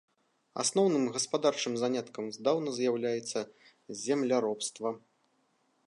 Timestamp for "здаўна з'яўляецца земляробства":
2.39-4.89